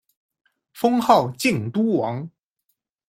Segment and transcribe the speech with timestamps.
[0.73, 2.27] 封号靖都王。